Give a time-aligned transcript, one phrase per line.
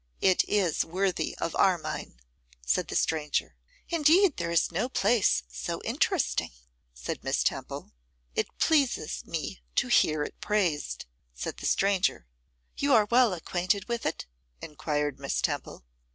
[0.19, 2.19] 'It is worthy of Armine,'
[2.65, 3.55] said the stranger.
[3.89, 6.53] 'Indeed there is no place so interesting,'
[6.91, 7.91] said Miss Temple.
[8.33, 12.25] 'It pleases me to hear it praised,' said the stranger.
[12.75, 14.25] 'You are well acquainted with it?'
[14.59, 15.83] enquired Miss Temple.